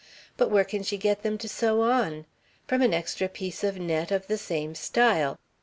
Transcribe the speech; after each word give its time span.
But 0.35 0.49
where 0.49 0.63
can 0.63 0.81
she 0.81 0.97
get 0.97 1.21
them 1.21 1.37
to 1.37 1.47
sew 1.47 1.81
on? 1.83 2.25
From 2.67 2.81
an 2.81 2.91
extra 2.91 3.29
piece 3.29 3.63
of 3.63 3.77
net 3.77 4.09
of 4.09 4.25
the 4.25 4.37
same 4.39 4.73
style. 4.73 5.37